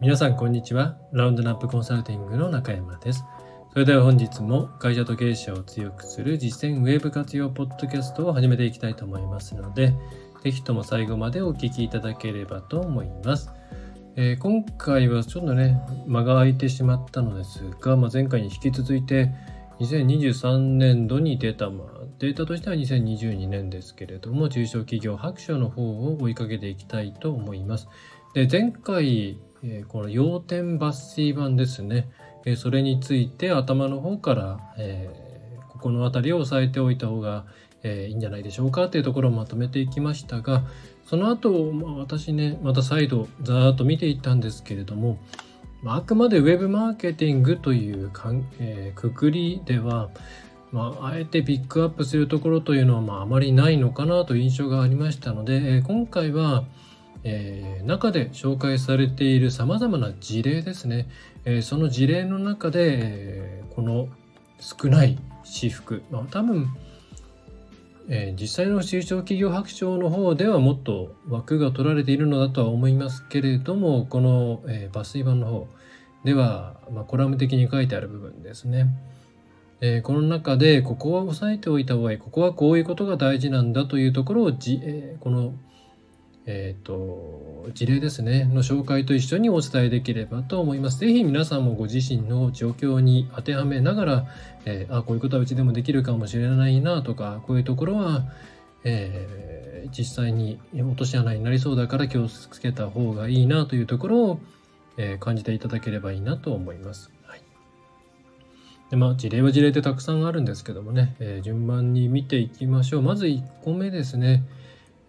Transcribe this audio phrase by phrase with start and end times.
[0.00, 0.96] 皆さんこんにちは。
[1.12, 3.22] ラウンドナップコンサルティングの中山です。
[3.70, 9.92] それでは本日も会社と経営者を強くする実践ウェブ活用ポッドキャストを始めていきたいと思いますので
[10.42, 13.50] ぜひとも最後までお聞きいただければと思います、
[14.16, 19.30] えー、今回はちょっとね間が空いてしまったのですが、まあ、前回に引き続いて
[19.80, 21.88] 2023年度に出た、まあ、
[22.18, 27.88] データとしては2022年ですけれども、中小企業白書の方を追いかけていきたいと思います。
[28.34, 32.10] で前回、えー、この要点抜粋版ですね、
[32.44, 37.44] えー、それについて頭の方から、えー、ここの辺りを押さえておいた方が、
[37.82, 40.64] えいいんじゃないでしょうかというところをまとめていきましたが、
[41.06, 45.18] その後、まあ、私ね、また再度ざーっと見ていったんですけれども、
[45.86, 50.10] あくまでウェブマーケティングというかん、え、くくりでは、
[50.72, 56.64] まあ、あえてピックアップするところというのは、まあ、あまりないのかなという印象がありましたので、え、今回は、
[57.24, 61.08] えー、中で紹介されているさまざまな事例ですね、
[61.44, 64.08] えー、その事例の中で、えー、この
[64.58, 66.68] 少ない私服、まあ、多分
[68.12, 75.68] え、実際の中小企業白書の方ではもっと枠が取られているのだとは思いますけれどもこの、え、抜粋版の方
[76.24, 78.88] では、まあ、コラム的に書いてある部分ですね、
[79.80, 85.54] え、この中でここは押さえておいた方がいいここはこういうことが大事なんだというところをじ、えー、この
[86.46, 90.98] えっ、ー、と、事例ですね、の紹介と一緒にお伝えできればと思います。
[90.98, 94.26] ぜひ皆さんもご自身の状況に当てはめながら、
[94.64, 98.24] えー、あ、こういうことはうちでもできるかもしれないなとか、こういうところは、
[98.84, 104.40] えー、実際に落とし穴になりそうだから気をつけた方がいいなというところを、
[104.96, 107.10] え、感じていただければいいなと思います。
[107.24, 107.42] はい、
[108.90, 113.02] でまあ、事例は事例でたくさんあるんですけどもね、え、順番に見ていきましょう。
[113.02, 114.42] まず1個目ですね。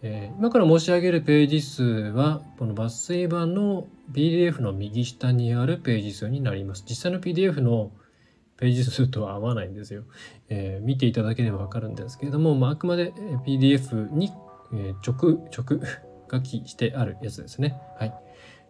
[0.04, 6.84] えー、今から申し上げるページ数はこの抜粋版の PDF の右下にあるページ数になります。
[6.88, 7.92] 実際の PDF の
[8.58, 10.04] ページ数とは合わないんですよ。
[10.50, 13.12] えー、見ていただければわかるんですけれども、まあ、あくまで
[13.46, 14.32] PDF に、
[14.74, 15.82] え直、直
[16.32, 17.80] 書きしてあるやつですね。
[18.00, 18.14] はい。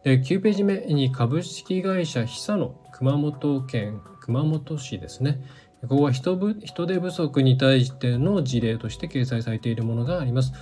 [0.03, 5.41] で、9ページ目に株式会社久野熊本県熊本市ですね。
[5.81, 10.53] ここは人人手不足に対しての事例として掲載されているものがあります。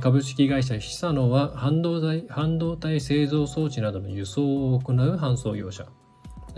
[0.00, 5.86] 株式会社久野は半導体半導体製造装置などの輸送を行う搬送業者。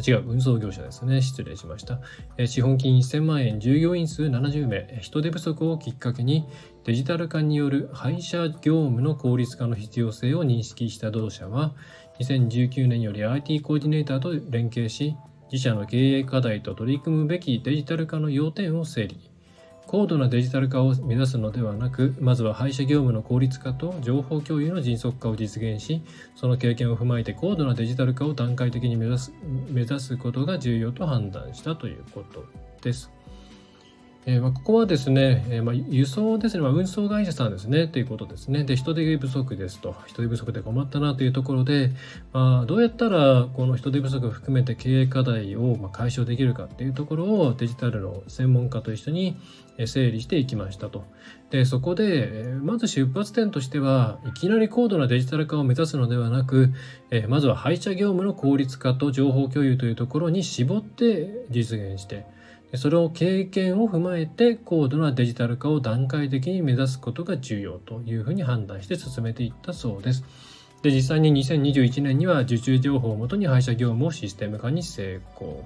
[0.06, 1.20] 違う、運送業者ですね。
[1.20, 2.00] 失礼しました。
[2.46, 6.46] 資本金1000万円、従業員数70名、人手不足をきっかけに
[6.84, 11.74] デジタル化による配車業務の効率化の必要性を認識した同社は、
[12.20, 15.16] 2019年より IT コーディネーターと連携し、
[15.50, 19.32] 自社の経営課題と取り組むべきデジタル化の要点を整理。
[19.88, 26.02] 高度なデジタル化を目指すのではなく、まずは配車業務の効率化と情報共有の迅速化を実現し、
[26.36, 29.32] その経験を踏まえて高度なデジタル化を段階的に目指す
[29.70, 32.44] 目指すことが重要と判断したということ
[32.82, 33.10] です。
[34.26, 38.64] えー、ま、ここはですね、えー、ま、輸送ですね、まあ、運送会社さんですね、ということですね。
[38.64, 41.92] で、人手不足ですと、人手不足で困ったなというところで、
[42.34, 49.38] まあ、どうやったらこの人手不足を含めて経営課題をま解消できるかっていうところをデジタルの専門家と一緒に
[49.86, 51.04] 整理していきましたと。
[51.50, 56.72] で、そこで、まず出発点としては、いきなり高度なデジタル化を目指すのではなく、
[57.28, 62.26] まずは配車業務の効率化と情報共有というところに絞って実現して、
[62.74, 70.24] それを経験を踏まえて高度なデジタル化を段階的に目指すことが重要というふうに判断して進めていったそうです。
[70.82, 75.64] で、実際に2021年には受注情報をもとに配車業務をシステム化に成功。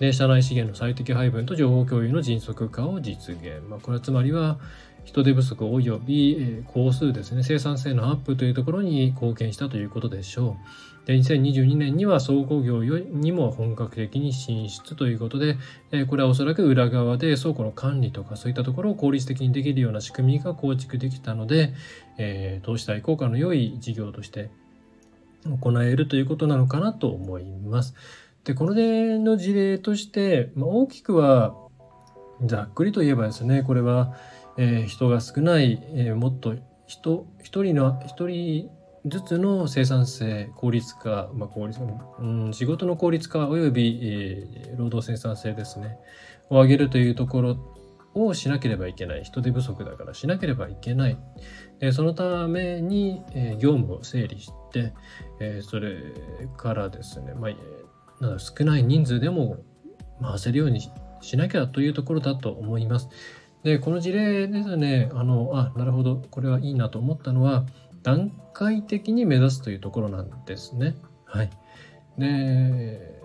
[0.00, 3.62] で、社内資源の最適配分と情報共有の迅速化を実現。
[3.68, 4.58] まあ、これはつまりは、
[5.04, 10.56] 人手不足及び、え工数ですね、生産性のアップというところに貢献したということでしょ
[11.04, 11.06] う。
[11.06, 15.56] で、2022年には倉庫業にも本格的に進出ということで、
[15.90, 21.74] えこれはおそらく裏側で倉庫の管理とかそういったところを効率的にできるような仕組みが構築できたので、
[22.18, 24.50] えー、投資対効果の良い事業として
[25.44, 27.94] 行えるということなのかなと思います。
[28.44, 31.54] で、この例の事例として、まあ、大きくは
[32.44, 34.14] ざっくりと言えばですね、これは、
[34.56, 36.54] えー、人が少ない、えー、もっと
[36.86, 38.70] 人一人の一人
[39.06, 41.80] ずつの生産性効率化、まあ、効率
[42.18, 45.98] うん、仕事の効率化および、えー、労働生産性ですね
[46.50, 47.76] を上げるというところ
[48.14, 49.22] をしなければいけない。
[49.22, 51.18] 人手不足だからしなければいけない。
[51.78, 54.92] でそのために、えー、業務を整理して、
[55.40, 55.94] えー、それ
[56.56, 57.50] からですね、まあ、
[58.20, 59.58] なん少ない人数でも
[60.20, 60.80] 回せるように
[61.20, 63.08] しなきゃというところだと思います。
[63.62, 67.66] で、この事例ですね、あの、あ、なるほど、これはいいなと思ったのは、
[68.02, 70.94] 段階的に目指すというところなんですね。
[71.24, 71.50] はい。
[72.18, 73.16] で、え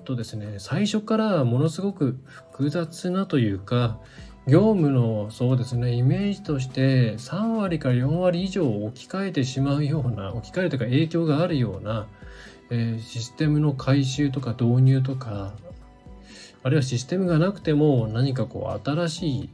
[0.00, 2.18] っとですね、最初からものすごく
[2.52, 3.98] 複雑なというか、
[4.46, 12.08] 業務のそうですねイメージとして3割から4割以上置き換えてしまうような置き換えるというか影響があるような、
[12.70, 15.52] えー、システムの改修とか導入とか
[16.62, 19.50] あるいはシステムがなくても何かこう新し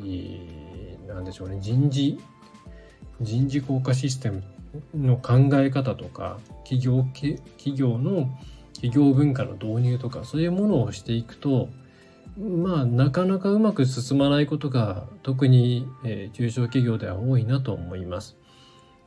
[0.00, 2.18] いなんでしょうね人事
[3.20, 4.42] 人事効果システム
[4.94, 8.36] の考え方とか企業企業の
[8.74, 11.68] 企業文化の導入とかそういうものをしていくと
[12.38, 18.36] まあなかなかうまく進まないことが特に、えー、中小企業では多いなと思います。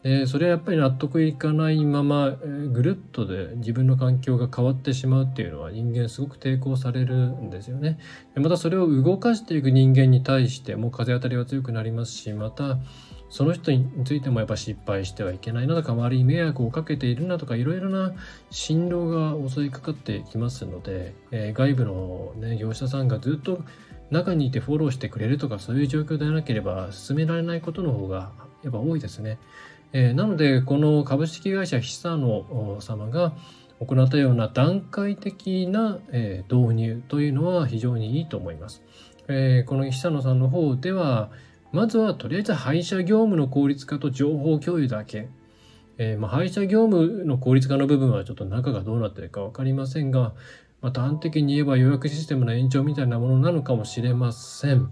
[0.03, 7.99] でそれはやっぱり納得いかないまま、ぐるっとで自分の環境が変わってしまうっていうのは人間すごく抵抗されるんですよね。
[8.35, 12.77] でまたそれを動かしていく人間に対しても風当たりは強くなりますしまた
[13.29, 18.13] その人についてもやっぱ失敗してはいけないなとか周りに迷惑をかけているなとかいろいろな
[18.49, 23.63] 振動が襲いかかってきますので、えー、外部の、ね、業者さんがずっと
[24.11, 28.31] 中にいてフォローしてくれるとかそういう状況でなければ進められないことの方が
[28.63, 29.37] やっぱ多いですね。
[29.99, 33.33] え、なのでこの株式会社久野様が
[33.79, 38.83] 行ったような段階的な、え、導入というのは非常にいいと思います。
[39.27, 41.31] え、この久野さんの方では
[41.71, 45.29] まずはとりあえず配車業務の効率化と情報共有だけ。
[45.97, 50.35] えー、まあ、配車業務の効率化の部分はちょっと中がどうなってるか分かりませんが、
[50.79, 54.91] まあ、端的に言えば予約システムの延長みたいなものなのかもしれません。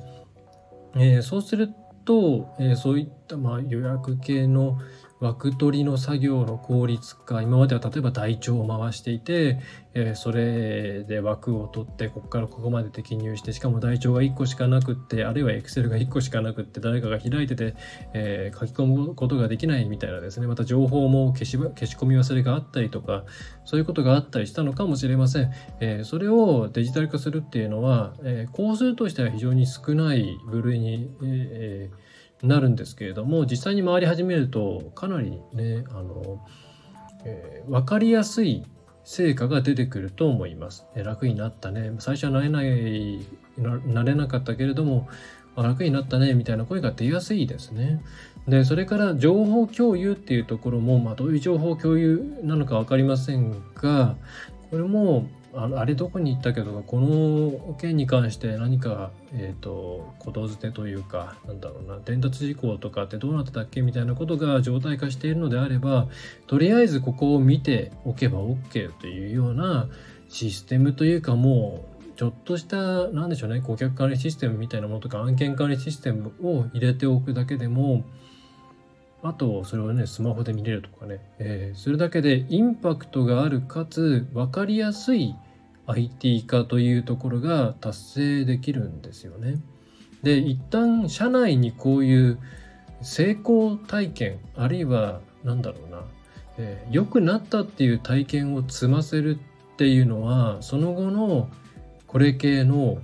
[0.95, 1.69] えー、そうする
[2.05, 4.79] と、えー、そういったまあ予約系の
[5.21, 9.59] 枠取りの作業の効率化今までは例えば台帳を回していて、
[9.93, 17.75] えー、それで枠を取ってここからここまでで記入してしかも台帳が1個しかなくってあるいは Excel が1個しかなくって誰かが開いてて、
[18.13, 20.47] えー、書き込むことができないみたいなですね。
[20.47, 23.23] また情報も消し消し込み忘れがあったりとか
[23.63, 32.14] そういうことがあったりしたのかもしれません、えー、それをデジタル化するっていうのは、え工数としては非常に少ない部類に、えー
[32.47, 36.45] なるんですけれども実際に回り始めるとかなりねあの、
[37.25, 38.63] えー、分かりやすい
[39.03, 40.85] 成果が出てくると思います。
[40.95, 43.21] 楽になったね最初は慣れない
[43.57, 45.07] 慣れなかったけれども
[45.55, 48.01] 楽になったねみたいな声が出やすいですね。
[48.47, 54.17] でそれから情報共有っていうところも、まあ、どういう情報共有なのか分かりませんが
[54.69, 66.07] これもああれどこに行ったけどこの件に関して何かえっ、ー、とことづてというかなんだろうな伝達事項とかってどうなってたっけみたいなことが状態化しているのであれば
[66.47, 69.87] とりあえずここを見ておけば OK というような
[70.27, 78.03] システムというかもうちょっとした何でしょうね顧客管理システムみたいなものとか案件管理システムを入れておくだけでも
[79.21, 85.35] あとそれをねスマホで見れるとかね、えー、それだけでインパクトがあるかつ分かりやすい
[85.87, 89.59] IT 化というところが達成できるんですよね。
[90.23, 92.39] で一旦社内にこういう
[93.01, 96.03] 成功体験あるいは何だろうな良、
[96.57, 101.49] えー、くなったっていう体験を積ませるっていうのはその後の
[102.07, 102.97] これ系の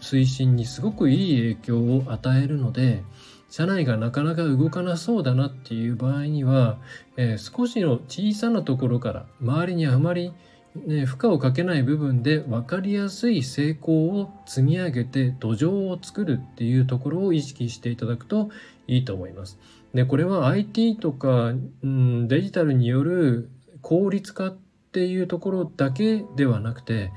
[0.00, 3.02] 推進にすごくいい影響を与えるので
[3.48, 6.78] 社内がなかなか動かなそうだなっていう場合には、
[7.16, 10.34] えー、少しの小さなところから周りにあまり
[10.86, 18.50] ね、負荷をかけない部分で分かりやすい成功を積み上げて土壌を作るっていうところを意識していただくと
[18.86, 19.58] いいと思います。
[19.94, 21.52] でこれは IT とか、
[21.82, 23.48] うん、デジタルによる
[23.80, 24.56] 効率化っ
[24.92, 27.12] ていうところだけではなくて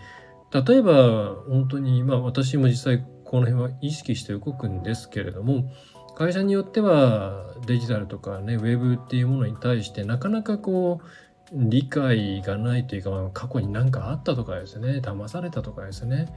[0.52, 5.72] 例えば本当にまあ私も実際この辺は意識して動くんですけれども
[6.16, 11.06] 会社によってはデジタルとかねウェブっていうものに対してなかなかこう
[11.52, 16.28] 理解がないというか、まあ、過去に何かあったとかですね騙されたとかですね、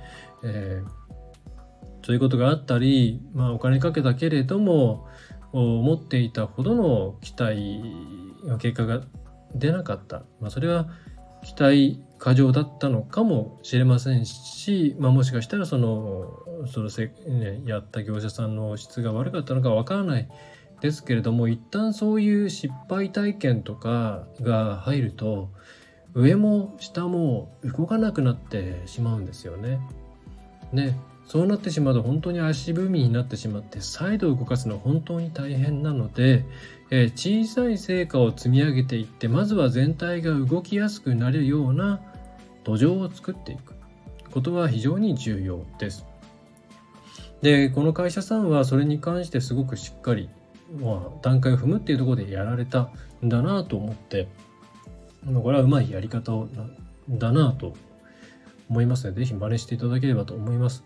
[0.43, 5.07] えー、そういうことがあったり、まあ、お金かけたけれども
[5.53, 7.83] 思っていたほどの期待
[8.47, 9.03] の結果が
[9.55, 10.89] 出なかった、まあ、それは
[11.45, 16.39] 期待過剰だったのかもしれませんし、まあ、もしかしたらその
[16.73, 20.29] そのせ、ね、やった業者さんの質が悪かったのかわからない。
[20.83, 25.49] ですけれども一旦そういう失敗体験とかが入ると
[26.13, 29.79] 上も下も動かなくなってしまうんですよね。
[30.73, 36.45] ねそうなってしまうと本当に足踏みになってしまって再度動かすのは本当に大変なので、
[36.91, 42.01] えー、小さい成果を積み上げていってまずは全体が動きやすくなるような
[42.65, 43.75] 土壌を作っていく
[44.33, 46.05] ことは非常に重要です。
[47.41, 50.29] でこの会社さんはそれに関してすごくしっかり
[50.81, 52.89] まあ、段階を踏むっていうところでやられた
[53.25, 54.29] んだなと思って
[55.25, 56.49] これはうまいやり方を
[57.09, 57.75] だなと
[58.69, 60.85] 思いますので、ぜひ真似していただければと思います。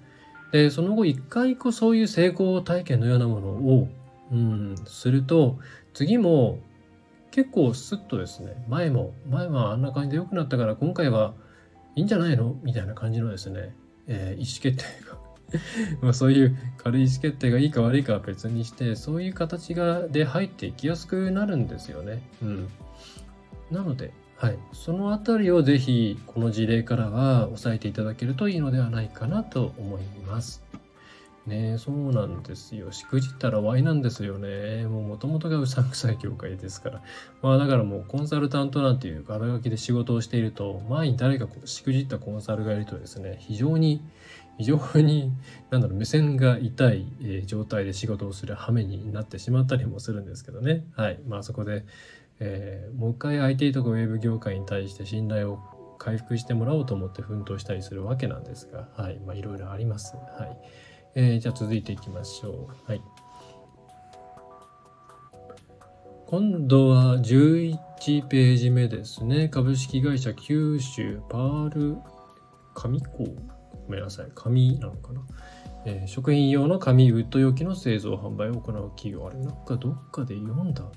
[0.53, 3.89] で、その後一回こうそういう成功体験のようなものを、
[4.33, 5.59] うん、すると、
[5.95, 6.59] 次も
[7.31, 11.35] 結構スッとですね、前も、前はあんな感じで良くなったから今回は
[11.95, 12.57] いいんじゃないの？
[12.63, 13.75] みたいな感じのですね、
[14.07, 15.19] えー、意思決定が
[16.01, 22.23] まあそういう軽い意思決定がいいか悪いかは別にしてそういう形がで入っていきやすくなるんですよね。
[22.43, 22.69] うん、
[23.71, 30.65] なので、はい、そのあたりをぜひこの事例からは押さえていただけるといいのではないかなと思います。
[31.47, 32.93] ねそうなんですよ。
[32.93, 34.87] しくじったらワイなんですよね。
[34.87, 37.03] もう元々がうさんくさい業界ですから。
[37.41, 44.03] まあだからもうコンサルタントなんていう肩書きで仕事をしていると、前に誰かしくじったコンサルがいるとですね、非常に
[44.59, 45.33] 非常に
[45.71, 47.07] なんだろう目線が痛い、
[47.47, 50.85] 状態で仕事をする羽目になってしまったりもするんですけどね。
[50.97, 51.21] はい。
[51.29, 51.85] まあそこで、
[52.41, 55.59] えー、もう一回 IT とかウェブ業界に対して信頼を
[55.99, 59.19] 回復してもらおうと思って奮闘したりするわけなんですが、はい。
[59.27, 60.17] まあいろいろあります。
[60.17, 60.57] はい。
[61.15, 62.91] えー、じゃあ続いていきましょう。
[62.91, 63.03] はい。
[66.27, 69.49] 今度は11ページ目ですね。
[69.49, 71.99] 株式会社九州パール
[72.75, 73.29] 紙工
[73.87, 75.23] ごめんなさい、紙なのかな？
[75.85, 79.27] えー、食品用の紙ウッド容器の製造販売を行う企業。
[79.27, 80.83] あれ、なんかどっかで読んだ。
[80.83, 80.91] も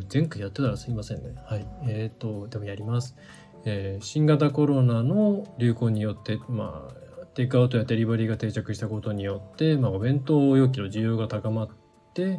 [0.00, 1.34] う前回やってたらすいませんね。
[1.44, 1.66] はい。
[1.88, 3.16] えっ、ー、と、でもやります。
[3.64, 11.68] えー、新型コロナの流行によって、まあ、テイクアウトやデリバリーが定着したことによって、まあ、お弁当容器の需要が高まっ
[12.12, 12.36] て、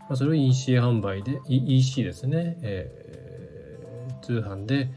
[0.00, 4.90] まあ、それを EC 販売で、EC ですね、えー、通販で、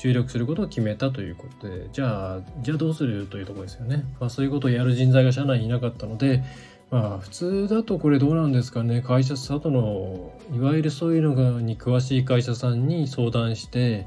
[0.00, 4.04] 注力することを決めたということで、じゃあ、じゃあどうするというところですよね。
[4.18, 6.42] まあそういうことをやる人材が社内にいなかったので、
[6.90, 9.02] まあ普通だとこれどうなんですかね。
[9.02, 14.06] 会社里の、いわゆるそういうのがに詳しい会社さんに相談して、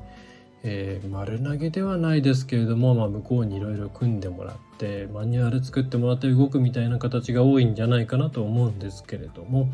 [0.64, 9.66] えー、丸投げではないですけれども、まあ、向こうにいろいろ組んでもらってマニュアル作ってもらって動くみたいな形が多いんじゃないかなと思うんですけれども、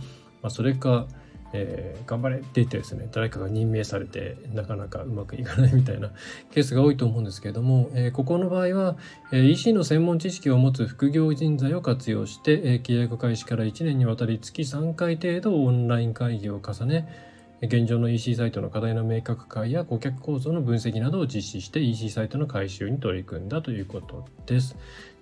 [0.42, 1.06] まあ、それか
[1.53, 6.12] えー、頑張れって言ってですね誰かが任命されてなかなかうまくいかないみたいな
[6.51, 8.98] ケースが多いと思うんですけれども、えー、ここの場合は、
[9.32, 17.29] えー、EC の専門知識を持つ副業人材を活用して、えー、契約開始から1年にわたり月3回程度オンライン会議を重ね
[17.62, 24.77] 現状の EC サイトの課題の明確化や顧客構造の分析などを実施して EC サイトの改修に取り組んだということです。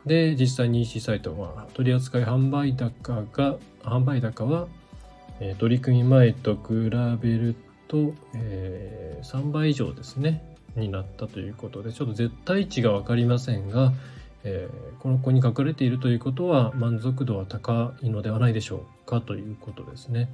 [0.05, 4.67] で、実際に EC サイトは取扱い販売高が、販売高は
[5.39, 6.89] え取り組み前と比
[7.21, 7.55] べる
[7.87, 13.93] と、え、3倍以上ですねになったということでちょっと絶対値が分かりませんが、
[14.43, 20.29] え、この子に書かれているということは満足度は高いのではないでしょうかということですね。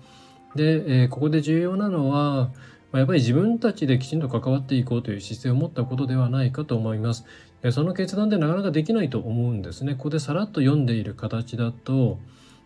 [0.55, 2.51] で、え、ここで重要なのは
[2.93, 7.25] やっぱり自分たちできちんと関わっていこうという姿勢を持ったことではないかと思います。
[7.71, 9.95] その決断でなかなかできないと思うんですね。
[9.95, 12.19] ここでさらっと読んでいる形だと、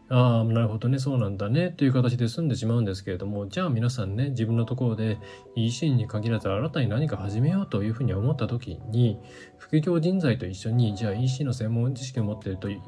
[0.10, 5.18] ああ、なるほどね、そうなんだね、という形で済んでしまうんですけれども、じゃあ皆さんね、自分のところで
[5.56, 9.20] EC に限らず新たに何か始めようというふうに思った時に、
[9.58, 12.84] 副業人材と一緒に、じゃあ EC の専門知識を持っていると、言う、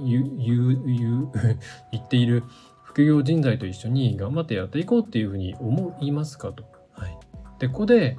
[0.86, 1.32] 言う、
[1.92, 2.44] 言っている
[2.84, 6.64] 副業人材と一緒に頑張ってやっていこうっていうふうに思いますかと。
[6.94, 7.18] はい。
[7.60, 8.18] で、ここで、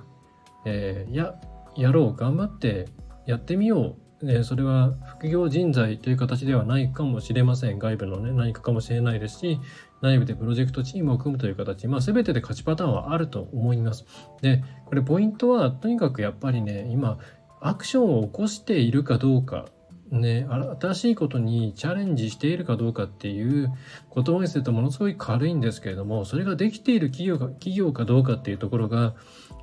[0.67, 1.41] えー、や、
[1.75, 2.87] やろう、頑張って
[3.27, 7.79] やってみようえそれは副業人材という形ではないかもしれません。
[7.79, 9.59] 外部のね、何かかもしれないですし、
[10.03, 14.05] 内部でプロジェクトチームを組むという形、まあ全てで勝ちパターンはあると思います。
[14.43, 17.19] で、これポイントは、とにかくやっぱりね、今、
[17.61, 19.67] アクションを起こしているかどうか、
[20.11, 20.47] ね、
[20.81, 23.73] 新しいことにチャレンジしているかどうかっていう
[24.13, 29.15] 言葉にするとものすごい軽いんですけれども、それができている企業か企業かどうかっていうところが、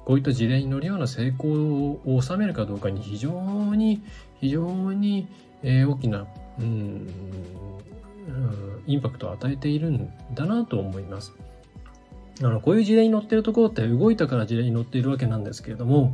[0.05, 4.01] こういった事例に乗るような成功を収めるかどうかに非常に
[4.39, 5.27] 非常に、
[5.63, 6.27] えー、大きな、
[6.59, 7.09] うん、
[8.85, 11.33] インパクトを与えているんだなと思います。
[12.41, 16.13] あのこういう事例に載ってるところって動いたから事例に載っているわけなんですけれども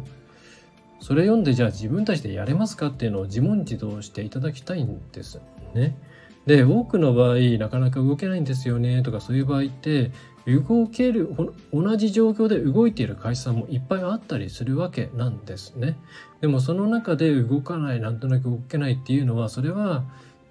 [1.01, 5.41] それ読んでじゃあ自分たちでやれますかっていうのを自問自答していただきたいんです
[5.73, 5.97] ね。
[6.45, 10.11] で多くの場合なかなか動けないんですよねとかそういう場合って
[10.45, 11.29] 動ける
[11.71, 15.97] 同じ状況で動いている会社さんもいっぱいあったりするわけなんですね。
[16.41, 20.03] でもその中で動かないなんとなく動けないっていうのはそれは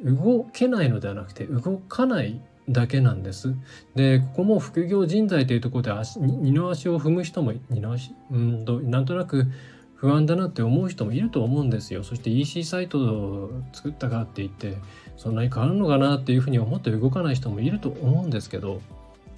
[0.03, 3.55] 動けないのではなくて動かないだけなんです。
[3.95, 9.47] でここも副業人材というところで足二の足を踏む人も二の足うんとなんとなく
[9.95, 12.03] 不安だなって思う人もいると思うんですよ。
[12.03, 14.79] そして EC サイトを作ったかって言って
[15.17, 18.81] そんなに変わるのかなっていうふうに思って動かない人もいると思うんですけど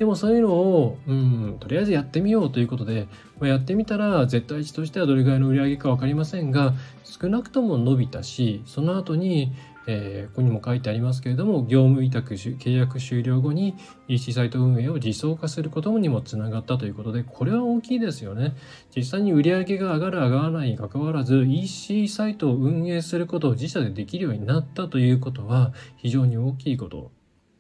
[0.04, 3.08] でもそういうのを、うん、とりあえずやってみようということで、
[3.40, 9.54] まあ、やってみたら絶対値としてはどれぐらいの売り上げか分かりませんが少なくとも伸びたしその後に
[9.87, 13.76] えー、ここにも書いてありますけれども業務委託契約終了後に
[14.08, 18.56] EC サイト運営を自走化することにもつながったということでこれは大きいですよね。
[18.96, 27.11] 実際に売上が上がる上がらないにかかわらず EC サイトを運営することを自社でできるようになったということは非常に大きいこと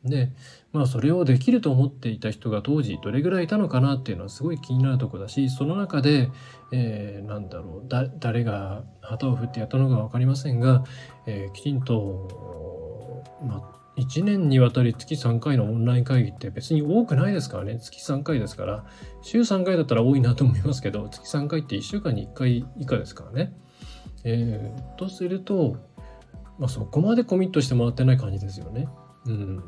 [0.04, 0.30] で
[0.72, 6.30] まあそれをできると思っていた人が当時どれぐらいいたのかなっていうのはすごい気になるとこだしその中で、
[6.72, 10.84] えー、なんだろうだ誰が旗を振ってやったのか分かりませんが、
[11.26, 18.84] えー、きちんと、まあ、1年にわたり月3回のオンライン会議って別に多くないですからね月3回ですから
[19.22, 23.54] 週3回だったら多いなと思いますけど月3回って1週間に1回以下ですからね。
[24.24, 25.76] えー、とすると、
[26.58, 28.88] まあ、そこまでコミットしてもらってない感じですよね。
[29.26, 29.62] うん、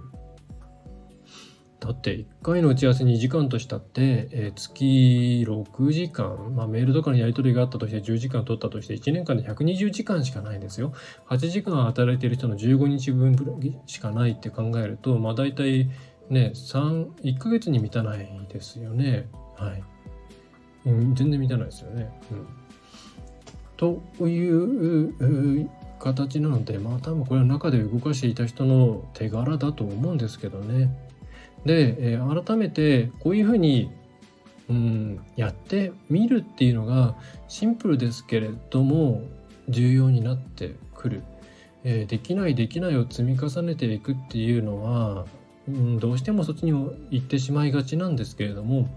[1.87, 10.93] だって1回の打ち合わせ2時間としたって、えー、月6時間、まあ、メールとかのやり取りがあったとして10時間取ったとして1年間で120時間しかないんですよ。
[11.29, 13.37] 8時間働いてる人の15日分
[13.87, 15.91] しかないって考えると、まあ大体
[16.29, 19.29] ね、3、1ヶ月に満たないですよね。
[19.57, 19.83] はい。
[20.87, 22.11] うん、全然満たないですよね。
[22.33, 22.47] うん。
[23.77, 31.06] という形なので、まあ多分これは中で動かしていた人の手柄だと思うんですけどね。
[31.67, 33.91] で、えー、改めてこういうふうに、
[34.71, 37.17] うん、やってみるっていうのが
[37.49, 39.23] シンプルですけれども
[39.69, 41.23] 重要になってくる、
[41.85, 45.27] えー、できないできないを積み重ねていくっていうのは、
[45.69, 48.89] うん、どうしてもそっちに行ってしまいがちなんですけれども、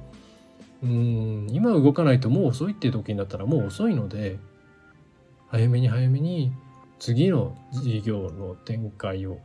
[0.83, 4.37] うん、今動かないともう遅いっていう時になったらもう遅いので
[5.47, 6.51] 早めに早めに
[6.99, 9.39] 次の事業の展開を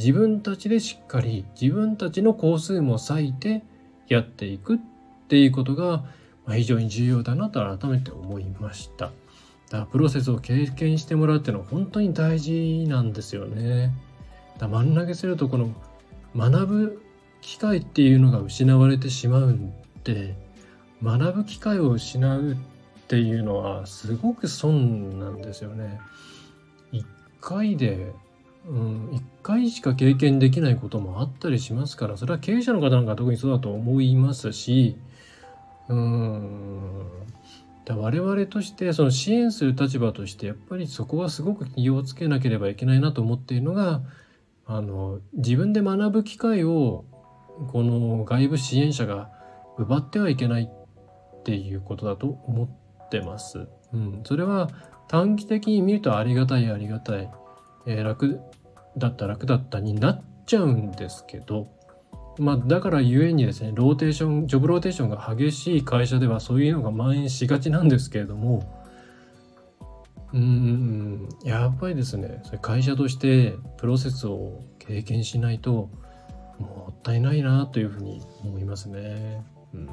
[0.00, 3.62] 自分たちでしっかり自分たちの工数も割いて
[4.08, 4.78] やっていくっ
[5.28, 6.04] ていうことが
[6.48, 9.06] 非常に重要だなと改めて思いました。
[9.06, 13.92] だからプロセスを経験してもらうっていうのは本当に大事なんですよね。
[14.56, 15.68] だ真ん投げするとこの
[16.34, 17.02] 学ぶ
[17.42, 19.70] 機会っていうのが失われてしまうん
[20.02, 20.34] で
[21.02, 22.56] 学ぶ機会を失うっ
[23.06, 26.00] ていうのはすごく損なんですよね。
[26.90, 27.04] 一
[27.42, 28.14] 回で
[28.66, 34.96] うん、1回しか経験できないこともあったりしますからそれは経営者の方なんか特にそうだと思いますし
[35.88, 37.06] うん
[37.84, 44.02] だ我々としてその支援する立場としてやっぱりそこはすごく気をつけなければいけないなと思っているのが
[44.66, 47.04] あの自分で学ぶ機会を
[47.72, 49.30] この外部支援者が
[49.78, 53.66] 奪ってはいけないっていうことだと思ってます。
[53.92, 54.70] うん、それは
[55.08, 57.28] 短期的に見るとありがたいありがたい。
[57.86, 58.40] えー、楽
[58.96, 61.68] だった楽だったになっちゃうんですけど、
[62.38, 68.84] まあ、だからゆえにですねローテーションジョブローテーションが激しい会社ではそういうのが蔓延しがちなんですけれども
[70.32, 75.90] うんやっぱりですねそれ会社としてプロセスを経験しないと
[76.60, 79.42] もったいないなというふうに思いますね。
[79.72, 79.88] うん、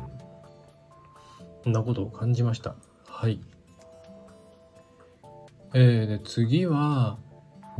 [1.63, 2.75] そんなことを感じました。
[3.07, 3.39] はい。
[5.73, 7.17] えー、で次は、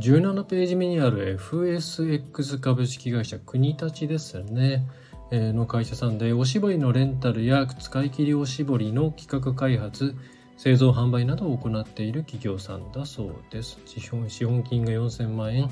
[0.00, 4.86] 17ページ目にある FSX 株式会社国立ですね。
[5.30, 10.14] の会社さんでおしぼりのレンタルや使い切りおしぼりの企画開発
[10.56, 15.70] 製造販売などを行っている企業さんだそうです資本資本金が4000万円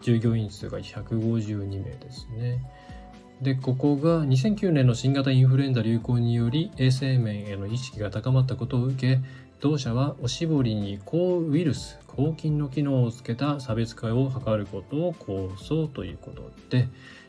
[0.00, 2.62] 従業員数が152名ですね
[3.42, 9.20] でここが2009年の新型インフルエンザ流行により衛生面への意識が高まったことを受け
[9.60, 16.88] 同社はおしぼりに抗ウイルス抗菌の機能をつけた差別化を図ることを構想ということで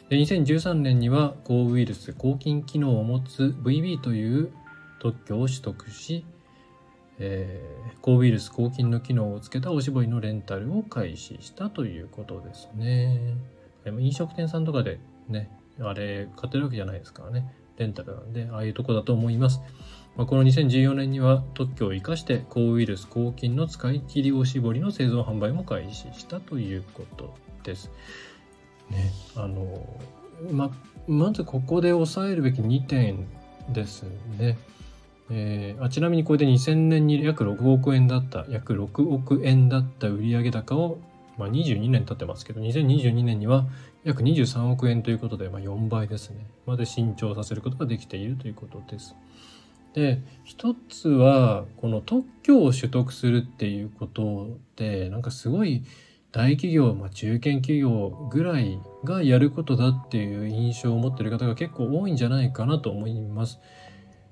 [0.09, 4.51] で2013年には抗ウイルス抗菌機能を持つ VB という
[4.99, 6.25] 特許を取得し、
[7.19, 13.35] えー、抗ウイルス抗菌の機能をつけたおしぼりのレンタルを開始したということですね。
[13.85, 17.53] 飲食店さんとかでね、あれ買ってるわけじゃないですからね。
[17.77, 19.61] レンタルなんで、ああいうとこだと思います。
[20.19, 27.89] まあ、この2014年には特許を生かして抗ウイルス抗菌の使い切りおしぼりの製造販売も開始したということです。
[28.89, 29.87] ね、あの
[30.51, 30.71] ま
[31.07, 33.27] まずここで押さえるべき2点
[33.69, 34.03] です
[34.37, 34.57] ね。
[35.29, 40.99] えー、あちなみにこれで2000年に約6億円だった約6億円だった売上高を、
[41.37, 43.67] まあ、22年経ってますけど2022年には
[44.03, 49.15] 約23億円ということで、まあ、4倍ですねまで伸長させることができているということです。
[49.99, 55.83] で一つはこの特許を取得するっていうことでなんかすごい
[56.31, 63.59] 大企業、まあ、中堅企業ぐらいがやることだっていう印象を持ってる方が結構多いんじゃないかなと思います。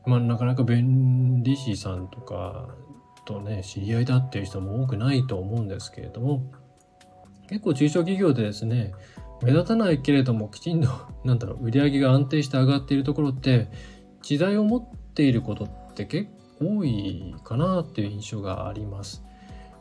[0.05, 2.69] まあ、なかなか弁理士さんとか
[3.25, 6.49] とね知り合いだっていう人も多くないと思うんですけれども
[7.49, 8.93] 結構中小企業でですね
[9.43, 10.89] 目立たないけれどもきちんと
[11.25, 13.67] なんだろう売り上げが安定して上がっているところって
[14.21, 19.23] 知財を持ってていることって結構多いかなっていう印象があります。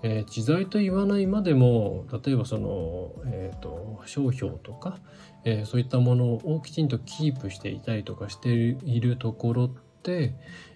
[0.03, 4.99] えー、知財と言わないまでも例えばその、えーと、商標とか、
[5.45, 9.71] えー、そういったものをきちんとキープしていたりとかしているところっ
[10.03, 10.35] て、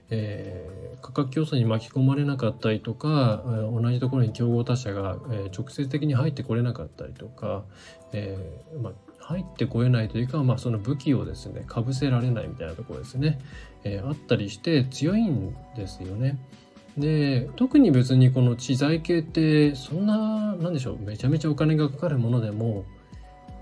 [0.08, 7.64] えー、価格競争に巻き込まれなかったりとか、同じところに競合他社が、え、直接的に入ってこれなかったりとか、
[8.12, 8.36] え
[8.82, 8.92] まあ、
[9.30, 13.38] 入ってこれないというか、まあ、その武器をですねかぶせられないみたいなところですね、
[13.84, 16.36] えあったりして強いんですよね。
[16.98, 22.84] で特に別にこの知財系ってそんな何でしょうめちゃめちゃお金がかかるものでも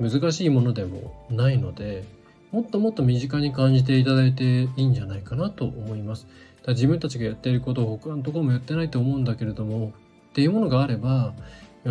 [0.01, 2.05] 難しいものでもないので
[2.51, 6.27] もっともっと身近に感じていただいていいんじゃないかなと思います。
[6.65, 9.93] だ自分たちがやっていることを他のところもやってないと思うんだけれども
[10.31, 11.35] っていうものがあれば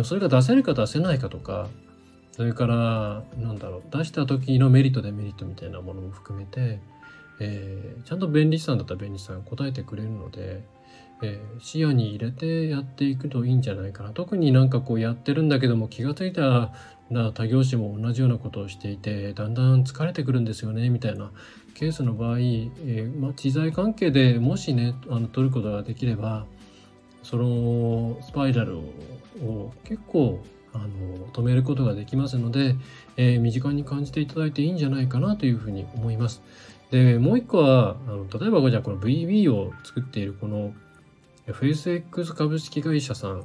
[0.02, 1.68] それが出せるか出せないかとか
[2.38, 6.80] それからなんだろう出した時のメリットデメリットみたいなものも含めて、
[7.40, 10.62] えー、ちゃんと便利さんだったら便利さん答えてくれるので
[11.20, 14.10] えー、視野に入れてやっていくといいんじゃないかな。
[14.10, 16.72] 特になんかこうやってるんだけども気が付いたら
[17.32, 21.32] 他業種も同じようなことをしていてだんだん疲れてくるんですよねみたいな
[21.74, 26.46] ケースの場合、えー、まあ、知財関係でもしねあの取ることができれば
[27.22, 28.78] そのスパイラル
[29.42, 30.44] を結構
[30.84, 32.76] あの止めることができますので、
[33.16, 36.42] えー、身近に感じていただいていいんじゃないかなというふうに思います。
[36.90, 40.72] でもう一個はあの例えばじゃあこの VB を作っているこの
[41.46, 43.44] FSX 株式会社さん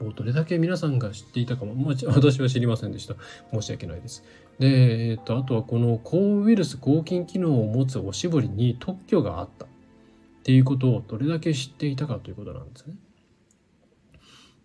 [0.00, 3.14] をどれだけ皆さんが知っていたかも、まあ、 私は知りませんでした。
[3.52, 4.24] 申し訳ないです。
[4.58, 9.68] で、えっと、あとはこの抗ウイルス抗菌機能を持つおしぼりに特許があったっ
[10.42, 12.94] ていうことをどれだけ知っていたかということなんですね。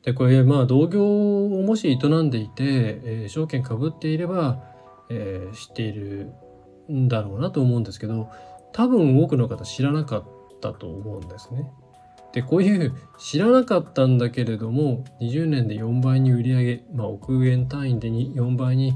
[0.05, 4.63] で、これ、まあ、同業をもし営んでいて、えー、証券かぶっていれば、
[5.09, 6.31] えー、知っている
[6.91, 8.29] んだろうなと思うんですけど、
[8.71, 10.25] 多分多くの方知らなかっ
[10.61, 11.71] たと思うんですね。
[12.35, 18.93] でこういう知らなかったんだけれども20年で4倍に売り上げ、まあ、億円単位で4倍に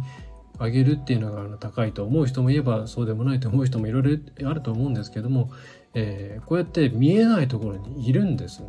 [0.60, 5.50] 上げるっていうのが高いと思う人もいればそうでもないと思う人もいろいろあると思うんですけども、
[5.94, 8.62] えー、こうやって見えないところにいるんです。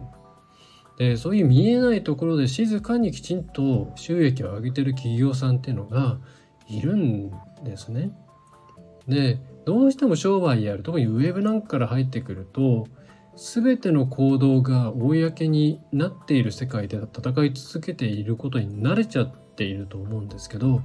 [1.01, 6.19] でそういう見えないところで静かにきちんと収益を上げてる企業さんっていうのが
[6.69, 7.31] いるん
[7.65, 8.11] ですね。
[9.09, 12.87] でどうしても商売やる特にウェブなんかから入ってくると
[13.35, 20.83] 全ての行動が公になっている世界で戦い続けていることに慣れちゃっていると思うんですけど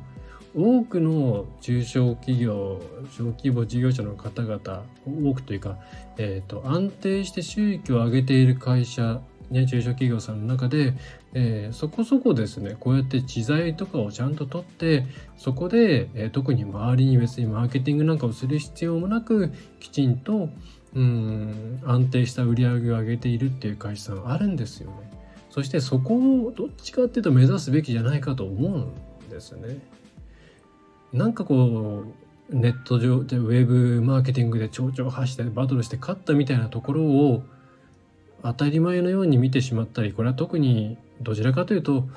[0.56, 5.78] 多くの中小企業小規模事業者の方々多くというか、
[6.18, 9.20] えーと、安定して収益を上げている会社
[9.52, 10.94] ね、中小企業さんの中で、
[11.34, 15.06] えー、そこそこですねこうやって知財とかをちゃんと取って
[15.38, 20.50] そこで、えー、特に周りに別にマーケティングなんかをする必要もなくきちんと、
[20.96, 25.12] うん安定した売り上げを上げているっていう会社さんあるんですよね。
[25.50, 28.80] そしてそこをどっちかっていうと目指すべきじゃないかと思う
[29.26, 29.80] んですね。
[31.12, 32.06] なんかこ
[32.50, 37.44] うネット上でウェブマーケティングで蝶々発してバトルして勝ったみたいなところを
[38.46, 42.08] 当たり前のように見てしまったりこれは特にどちらかというと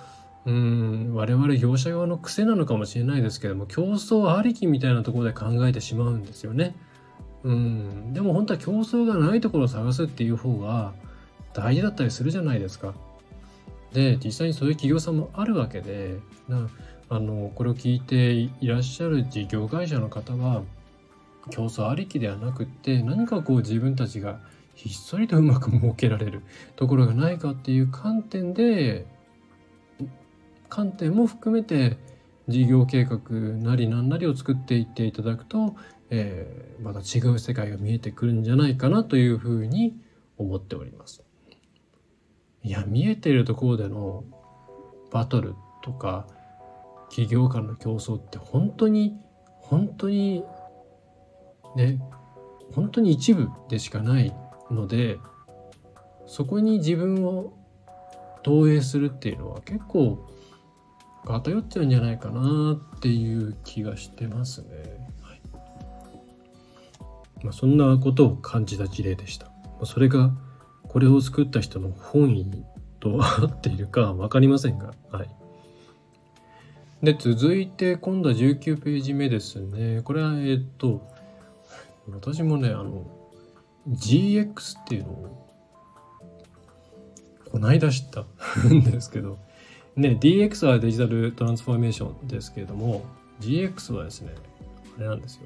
[0.44, 6.76] うん我々業者側の癖なのかもしれないですけども競争ありきみたいなところで考えてしまうんですよね。
[7.44, 10.92] うん、でも本当は競争がないところを探すっていう方が
[11.54, 12.94] 大事だったりするじゃないですか。
[13.92, 16.68] で実際にそういう企業さんもあるわけでな
[17.08, 20.62] あのこれを聞いていらっしゃる事業会社の方は
[21.50, 24.40] 競争ありきではなくって何かこう自分たちが
[24.78, 26.42] ひっそりとうまく設けられる
[26.76, 29.06] ところがないかっていう観点で
[30.68, 31.98] 観点も含めて
[32.46, 35.74] 事業計画なり何なりを作っていっていただくと
[36.10, 39.94] えー、また違う世界が見えてくるんじゃないかなというふうに
[40.36, 41.22] 思っております。
[42.62, 44.24] いや見えているところでの
[45.10, 46.26] バトルとか
[47.08, 49.16] 企業間の競争って本当に
[49.60, 50.44] 本当に
[51.76, 52.00] ね
[52.74, 54.34] 本当に一部でしかない
[54.70, 55.18] ので
[56.26, 57.54] そこに自分を
[58.42, 60.26] 投影するっていうのは結構
[61.24, 64.68] 偏っちゃうんじゃないかなっていう気がしてますね。
[67.42, 69.50] まあ、そんなことを感じた事例でした。
[69.84, 70.32] それが
[70.88, 72.64] これを作った人の本意
[73.00, 75.28] と合っているか分かりませんが、はい。
[77.02, 80.02] で、続いて今度は19ページ目ですね。
[80.02, 81.06] これは、えっと、
[82.10, 83.06] 私もね、あの、
[83.88, 85.48] GX っていうのを、
[87.50, 88.20] こないだ知った
[88.68, 89.38] ん ですけど、
[89.96, 93.04] ね、DX はデジタルトランスフォーメーションですけれども、
[93.40, 94.34] GX はですね、
[94.96, 95.42] あれなんですよ。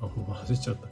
[0.00, 0.88] あ、もう忘れちゃった。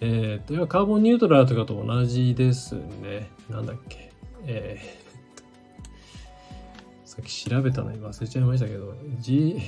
[0.00, 3.30] えっ、と、要はカーボンニュートラルとかと同じですね。
[3.48, 4.12] なんだっけ。
[4.44, 9.60] えー、さっき調べたのに忘れちゃいましたけど、G、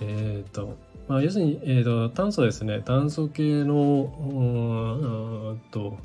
[0.00, 0.76] えっ、と、
[1.08, 2.80] まあ、要するに、えーと、炭素ですね。
[2.80, 5.98] 炭素系の、うんと、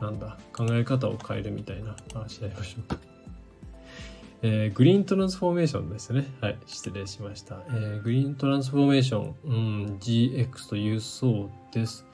[0.00, 2.98] なんだ、考え方を変えるみたいな話し合いましょうか。
[4.42, 6.26] えー、グリーントランスフォーメーションですね。
[6.40, 7.60] はい、失礼しました。
[7.68, 12.06] えー、グリーントランスフォーメーション、うん、GX というそうです。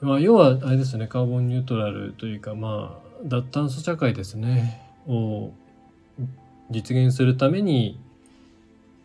[0.00, 5.52] まあ、要は、あれですね、カーボンニュートラルというか、まあ、脱炭素社会ですね、を
[6.70, 8.00] 実現するために、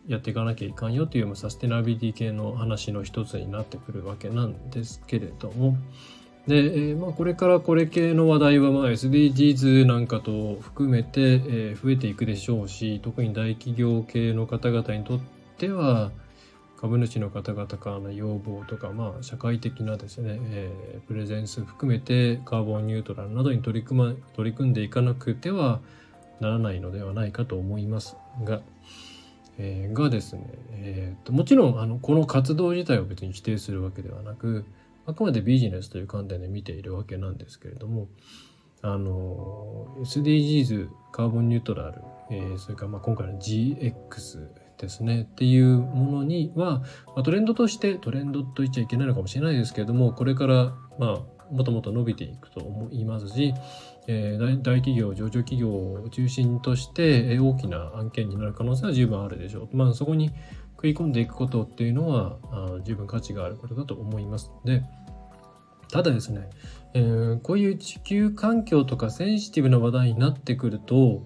[0.06, 5.76] やっていかなきゃいかんよというサステナビリティ系の話の一つになってくるわけなんですけれども。
[6.46, 15.20] で、えー、まあ、これからこれ系の話題はまあ SDGs なんかと含めて、えー、増えていくでしょうし特に大企業系の方々にとっ
[15.56, 16.10] ては
[16.78, 25.80] 株主の方々からの要望とか、まあ、社会的なですね、えー、プレゼンス含めてカーボンニュートラルなどに取り組ま取り組んでいかなくては
[26.40, 28.60] ならないのではないかと思いますが、
[29.58, 34.64] えー、がですね、えーと、もちろんあのこの活動自体を別に否定するわけではなく
[35.06, 38.08] あくまでビジネスという観点で見ているわけなんですけれども
[38.82, 53.54] あの SDGs カーボンニュートラル、えー、それからまあ今回の GX ですねっていうものには、まあ、トレンドとしてトレンドと言っちゃいけないのかもしれないですけれどもこれからまあもともと伸びていくと思いますし、
[54.06, 59.76] えー、大企業上場企業を中心として大きな案件になる可能性は十分あるでしょう。
[59.76, 60.30] まあ、そこに
[60.76, 64.72] 食い込んでいくことっていうのはあ十分価値があることだと思いますの。
[64.72, 64.84] で
[65.90, 66.50] ただですね、
[66.94, 71.22] えー、こういう地球環境とかセンシティブな話題になってくると,、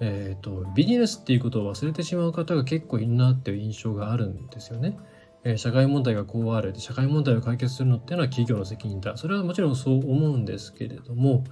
[0.00, 4.96] えーとビジネスっていうことを忘れてしまう方が結構いるなっていう印象があるんですよね。
[5.44, 6.74] え社会問題がこうある。
[6.76, 9.16] 社会問題を解決するのっていうのは企業の責任だ。
[9.16, 11.44] それはもちろんそう思うんですけれども、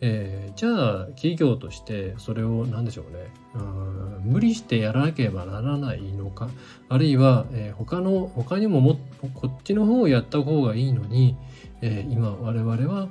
[0.00, 3.26] えー、じゃあ企業としてそれを何でしょうね。
[3.54, 6.48] うん無理してやらなければならないのか。
[6.88, 8.98] あるいは、えー、他の他にもも
[9.34, 11.36] こっちの方をやった方がいいのに、
[11.82, 13.08] えー、今我々は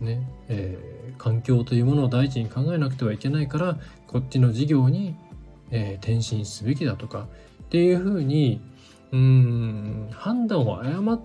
[0.00, 5.16] ね、えー、環境というものを第一に考えなくてはいけないからこっちの事業に、
[5.70, 7.28] えー、転身すべきだとか
[7.64, 8.60] っていうふうに
[9.12, 10.08] うん。
[10.12, 11.20] 判断を誤っ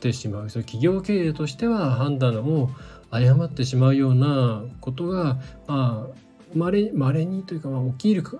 [0.00, 0.50] てしまう。
[0.50, 2.70] そ企業経営としては判断を
[3.10, 6.18] 誤ってしまうようなことがまあ
[6.54, 8.38] まれ稀にというか、まあ、起きるか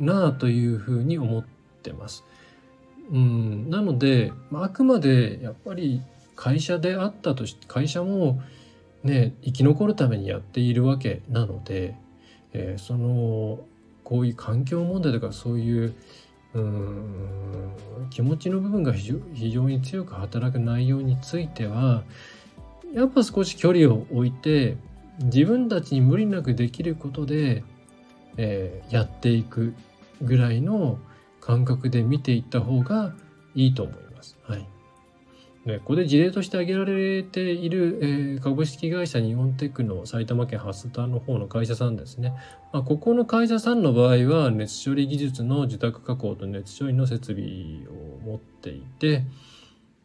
[0.00, 1.44] なというふうに思っ
[1.82, 2.24] てます。
[3.10, 3.70] うん。
[3.70, 6.02] なので、まあ、あくまでやっぱり
[6.34, 8.42] 会社であったとして会社も
[9.02, 11.96] ね生き残るためにやっているわけなので、
[12.52, 13.60] えー、その
[14.04, 15.94] こういう環境問題とかそういう
[16.56, 22.02] うん気持ちの部分が非常に強く働く内容については
[22.94, 24.76] やっぱ少し距離を置いて
[25.20, 27.62] 自分たちに無理なくできることで、
[28.36, 29.74] えー、やっていく
[30.22, 30.98] ぐらいの
[31.40, 33.14] 感覚で見ていった方が
[33.54, 34.36] いいと思います。
[34.42, 34.66] はい。
[35.66, 42.34] ここで事例として挙げられている、え、株式会社日本テックの埼玉県蓮田の方の会社さんですね。
[42.72, 47.44] まあ、ここの会社さんの場合は熱処理技術の自宅加工と熱処理の設備
[47.88, 49.24] を持っていて、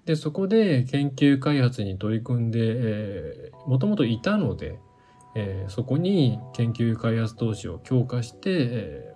[0.05, 4.79] でそこで研究開発に取り組んで、えー、もともといたので、
[5.35, 9.13] えー、そこに研究開発投資を強化して、え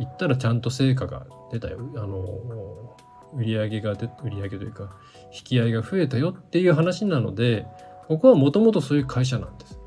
[0.00, 1.78] ー、行ったらちゃんと成果が出たよ。
[1.94, 2.96] あの
[3.34, 4.90] 売り上げが出売り上げというか
[5.32, 7.66] 引き合いが増えたよっていう話なので
[8.08, 9.78] ここはもともとそういう会社なんです。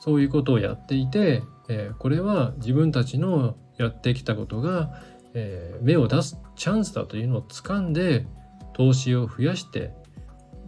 [0.00, 5.02] そういうことをやっていて、えー、これは自分たちのやってきたことが、
[5.34, 8.26] えー、芽を出すチャンスだというのを掴んで
[8.72, 9.92] 投資を増やして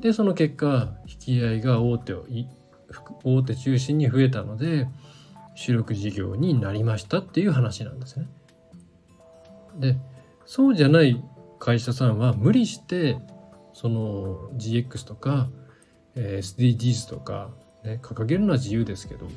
[0.00, 2.26] でその結果引き合いが大手を
[3.24, 4.86] 大手中心に増えたので
[5.54, 8.26] 主力事業になりましたっていう話なんですね。
[9.76, 9.96] で
[10.44, 11.22] そうじゃない
[11.62, 13.20] 会社さんは無理して
[13.72, 15.48] その GX とか、
[16.16, 17.50] SDGs とか、
[17.84, 19.28] ね、掲げるのは自由ですけど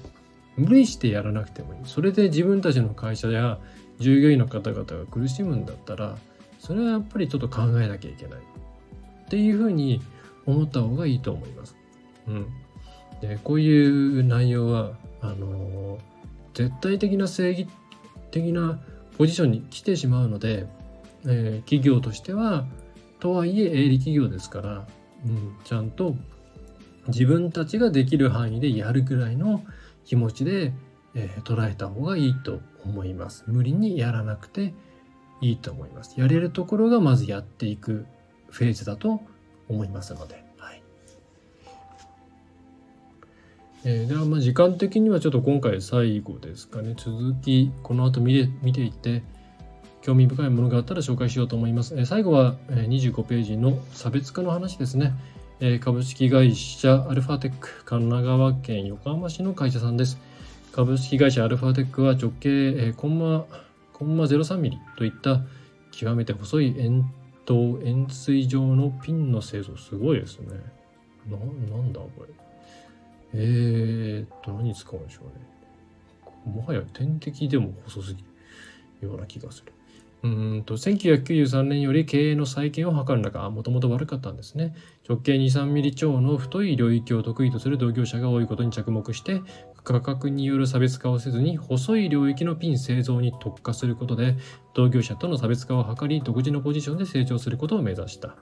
[0.57, 1.79] 無理してやらなくてもいい。
[1.85, 3.59] それで自分たちの会社や
[3.99, 6.17] 従業員の方々が苦しむんだったら
[6.57, 8.39] それはやっぱりちょっと考えなきゃいけない。
[8.39, 10.01] っていうふうに
[10.47, 11.75] 思った方がいいと思います。
[12.27, 12.47] うん、
[13.21, 15.99] でこういう内容はあの
[16.55, 17.67] 絶対的な正義
[18.31, 18.79] 的な
[19.15, 20.65] ポジションに来てしまうので、
[21.27, 22.65] えー、企業としては
[23.19, 24.87] とはいえ営利企業ですから、
[25.25, 26.15] うん、ちゃんと
[27.07, 29.63] 自分たちができる範囲でやるぐらいの
[30.05, 30.73] 気持ちで、
[31.13, 33.43] えー、捉えた方がいいと思います。
[33.47, 34.73] 無理にやらなくて
[35.41, 36.19] いいと思います。
[36.19, 38.05] やれるところがまずやっていく
[38.49, 39.21] フェーズだと
[39.67, 40.43] 思いますので。
[40.57, 40.83] はい。
[43.83, 46.95] えー、ではまあ時間的にはちょっと今回最後ですかね。
[46.97, 49.23] 続き、この後見て見ていって、
[50.05, 51.95] 興味深いものがあったら紹介しようと思います。
[51.97, 55.13] え、最後は25ページの差別化の話ですね。
[55.59, 60.19] え、株式会社アルファテック神奈川県横浜市の会社さんです。
[60.73, 62.49] 株式会社アルファテックは直径、
[62.89, 63.45] え、コンマ
[63.93, 65.41] コンマ03ミリといった
[65.91, 67.11] 極めて細い円
[67.45, 70.47] 筒円錐状のピンの製造すごいですね
[71.25, 72.27] ななんだこれ
[73.33, 78.23] えー、っと何使うんでしょうねもはや点滴でも細すぎ
[79.01, 79.71] るような気がする
[80.25, 84.75] うんと1993年より経営の再建を図る中もともと悪かったんですね。
[85.07, 89.41] 直径23ミリ超の太い領域を得意とする同業者が多いことに着目して
[89.83, 94.35] 価格による差別化をせずに細い領域のピン製造に特化することで
[94.73, 98.35] 同業者との差別化を図り独自のポジションで成長することを目指した。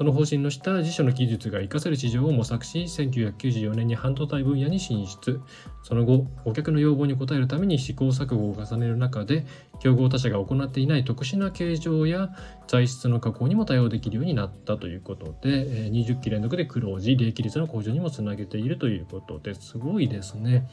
[0.00, 5.42] その方針の下自社の技術が活かせる市場を模索し1994年に半導体分野に進出。
[5.82, 9.44] その後顧客の要望に応えるために試行錯誤を重ねる中で
[9.78, 12.30] 競合他社が行っていない特殊な形状や
[12.66, 20.66] 材質の加工にも対応できるようになったということで20期連続で黒字利益率の向上にもつなげているということですごいですね。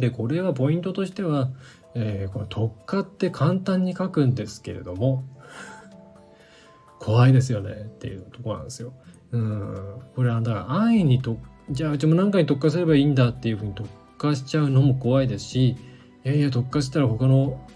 [0.00, 1.50] でこれはポイントとしては
[1.94, 5.24] えー、この特化って簡単に書くんですけれども
[7.08, 8.92] 怖いですよねっていうとこなんですよ。
[9.32, 11.38] うんこれはだから安易にと
[11.70, 15.76] じゃあうちも何かに特化すればいいんだっていうふうに特化しちゃうのも怖いですしい
[16.24, 17.66] やいや特化したら他の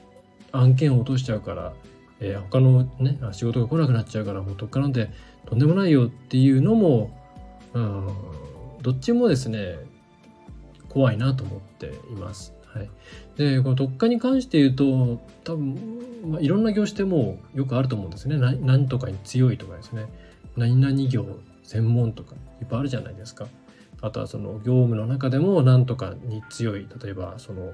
[0.52, 1.72] 案件を落としちゃうから、
[2.20, 5.08] えー、他のね仕事が来なくなっちゃうからもう特化なんて
[5.46, 7.10] とんでもないよっていうのも
[7.72, 8.08] うん
[8.82, 9.78] どっちもですね
[10.90, 12.52] 怖いなと思っています。
[12.74, 12.90] はい、
[13.36, 15.78] でこの特化に関して言うと多分、
[16.24, 18.36] まあ、いろんな業種でもよくあると思うんですね。
[18.38, 20.06] 何とかに強いとかですね。
[20.56, 21.26] 何々業
[21.62, 23.46] 専門とかいっぱいあるじゃないですか。
[24.00, 26.86] あとはその業務の中でも何とかに強い。
[27.02, 27.72] 例えばその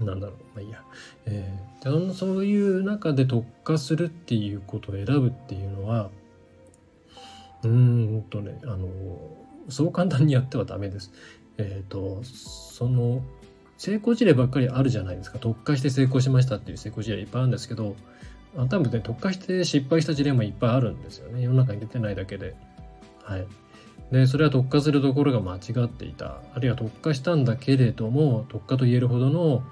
[0.00, 0.36] なんだろう。
[0.54, 0.82] まあいいや、
[1.26, 6.10] えー、そういう中で特化するっていうことを選ぶっていうのは
[7.64, 8.88] うんとねあの
[9.68, 11.12] そう簡単にやってはダメです。
[11.58, 13.22] えっ、ー、とその
[13.78, 15.38] 成功事例ばっかりあるじゃないですか。
[15.38, 17.96] 特化して成功しましたっていう成功事例いっぱいあるんですけど
[18.56, 21.42] 多分ね特化して失敗した事例もいっぱいあるんですよね。
[21.42, 22.54] 世の中に出てないだけで。
[23.22, 23.46] はい。
[24.10, 26.40] でそれは特化するところが間違っていた。
[26.54, 29.62] あるいは特化したんだけれども特化と言えるほどの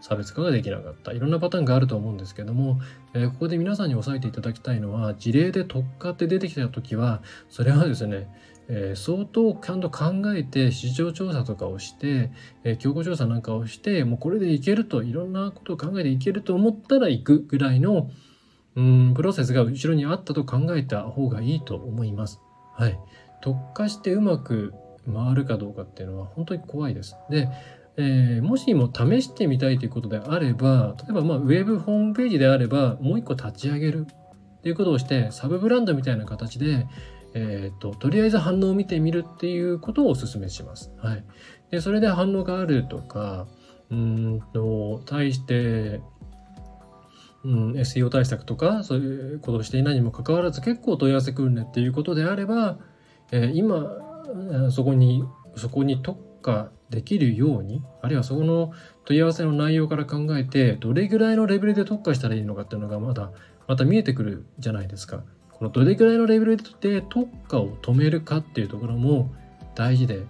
[0.00, 1.12] 差別化ができなかった。
[1.12, 2.80] いろんなパターンがあると思うんですけども、
[3.12, 8.28] えー、ここで皆さんに押さえていただきたいのは事例で特化って出てきた時はそれはですね
[8.74, 12.32] えー、相当ちゃんと考えて市場調査とかをして、
[12.64, 18.10] えー、競合調査なんかをしてもうこれでいけるといろんなことを考えていけると思ったら行くぐらいの
[18.74, 22.40] うんプロセスが後ろにあったと考えた方がいいと思います。
[22.74, 22.98] はい、
[23.42, 24.72] 特化してうまく
[25.06, 27.16] 回るかどうかっていうのは本当に怖いです。
[27.28, 27.50] で、
[27.98, 36.86] えー、もしも試してみたいということであれば例えばまあウェブホームページであればもう一個立ち上げるっていうことをしてサブブランドみたいな形で
[37.34, 40.92] えーと、とりあえず反応を見てみるっていうことをお勧めします。
[40.98, 41.24] はい、
[41.70, 43.46] でそれで反応があるとか
[43.90, 46.00] うんと対して、
[47.44, 52.78] うん、SEO 対策とかそういうことをしていないにもかかわらず結構問い合わせくるねっていうことであれば、
[53.30, 55.24] えー、今そこに
[55.56, 58.72] そこに特化できるようにあるいはそこの
[59.04, 63.30] 問い合わせの内容から考えてどれぐらいのレベルで特化したらいいのかっていうのがまだ
[63.66, 65.24] また見えてくるじゃないですか。
[65.62, 69.30] このどれぐらいのレベルで特化を止めるかっていうところも
[69.76, 70.24] 大事で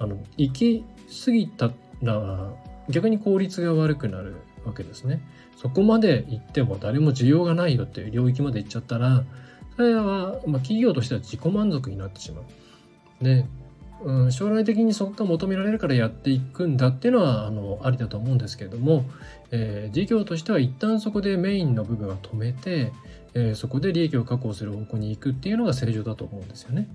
[0.00, 0.84] あの行き
[1.24, 1.70] 過ぎた
[2.02, 2.50] ら
[2.88, 5.22] 逆に効率が悪くなるわけですね。
[5.56, 9.22] そこまで行っても誰も需要がないよっていう領域まで行っちゃったら
[9.76, 13.24] それは、まあ、企業としては自己満足になってしまう。
[13.24, 13.46] で
[14.04, 19.04] うん、将来的にそこが求められるからやっていくんだっていうのはあのありだと思うんですけれども、
[19.52, 22.90] えー、事業としては一旦そこでメインの部分は止めて、
[23.34, 26.88] えー、そこで利益を確保する方向に行くっていうのが正常だと思うんですよね。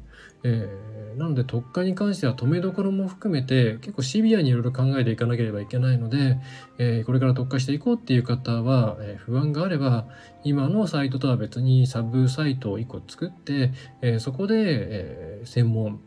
[0.43, 6.37] えー、なので特化に関しては止めどころも含めて結構シビアにいろいろ考えていかなければいけないので、
[6.77, 10.05] えー、これから特化していこうっていう方は、え不安があれば
[10.43, 13.71] 今のサイトとは別にサブサイトを1個作って、
[14.01, 15.99] えそこで、え専門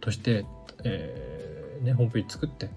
[0.00, 0.46] として、
[0.84, 2.70] えね、ホームページ作って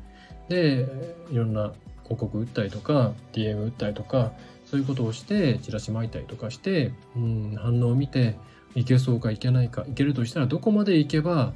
[0.49, 0.87] で
[1.31, 1.71] いろんな
[2.03, 4.33] 広告打ったりとか DM 打ったりとか
[4.71, 8.37] そういうことをしてチラシ巻いたりとかしてうん反応を見て
[8.73, 11.51] いけそうかいけないかいけるとしたらどこまでいけば、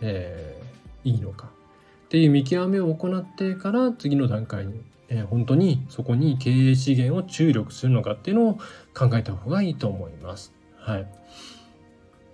[0.00, 1.48] えー、いいのか
[2.04, 8.54] っていう見極めを行ってから次の段階に、えー、本当にそこに経営資源を注力するのかっていうのを
[8.96, 10.54] 考えた方がいいと思います。
[10.78, 11.08] はい。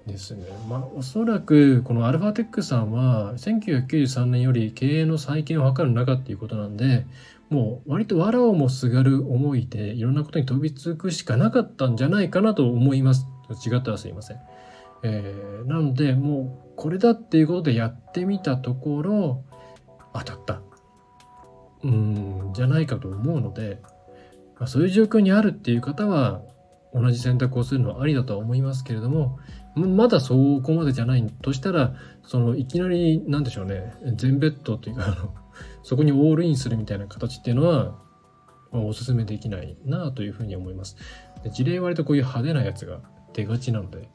[0.06, 0.44] ですね。
[0.68, 7.06] まあおそらくこのアルファテックさんは1993年より経営の再建を図る中っていうことなんで
[7.51, 13.26] もう割と藁をもすがる思いでいろんなことに飛びつくしかなかったんじゃないかなと思います。
[13.66, 14.40] 違ったらすいません。
[15.03, 19.44] えー、なのでもうこれだっていうことでやってみたところ
[20.14, 20.62] 当たった。
[21.82, 23.80] うんじゃないかと思うので、
[24.59, 26.42] まあ、そういう状況にあるっていう方は
[26.92, 29.38] 同じ選択をするのはありだとは思いますけれども
[29.74, 35.34] まだそこまでじゃないとしたらそのいきなりなんでしょうね全ベッドというかあの
[35.82, 37.98] そこにオールインするみたいな形っていうのは、
[38.72, 40.96] まあ、おすすめできないなというふうに思います。
[41.42, 43.00] で事例割とこういう派手なやつが
[43.32, 44.08] 出がちなので、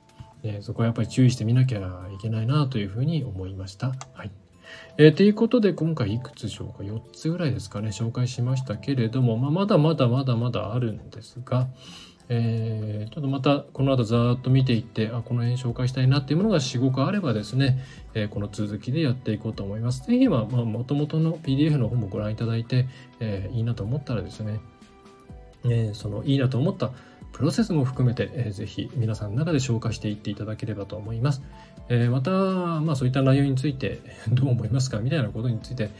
[0.44, 1.80] ね、そこはやっぱり注意してみなきゃ
[2.14, 3.94] いけないなというふうに思いました。
[4.14, 4.32] はい。
[4.98, 11.68] えー、ということで今回いくつ紹介 ?4 つぐらいですかね紹介しましたけれども、まあ、まだまだまだまだあるんですが、
[12.30, 17.80] えー、ちょっとまたこの後ざーっと見ていってあこの辺紹介したいなっていうものが4、5個あればですね、
[18.14, 20.08] えー、この続きでやっていこうと思います。
[20.08, 22.88] ぜひはもともとの PDF の方もご覧いただいて、
[23.20, 24.60] えー、いいなと思ったらですね、
[25.70, 26.92] えそのいいなと思った
[27.36, 31.42] プロセスも含めて、えー、ぜひ皆さんの中で紹介していっていただければと思います。
[31.90, 34.00] え、また、まあそういった内容について
[34.32, 35.92] どう思いますかみたいなことについて、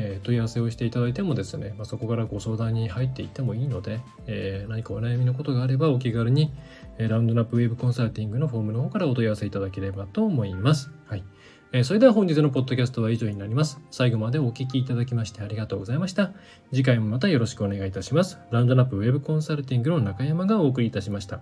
[0.00, 6.54] えー、問い合わせをしていただいてもですね、まあ、そこからご相談に入っていってもいいので、えー、何かお悩みのことがあればお気軽に、
[6.98, 10.92] えー、ラウンドナップウェブコンサルティングのフォームの方からお問い合わせいただければと思います。
[11.06, 11.24] はい。
[11.72, 13.80] えー、それでは本日のポッドキャストは以上になります。
[13.90, 16.32] 最後までお聴きいただきましてありがとうございました。
[16.70, 18.38] 次回もまたよろしくお願いいたします。
[18.52, 21.40] ラウンドナップウェブコンサルティングの中山がお送りいたしました。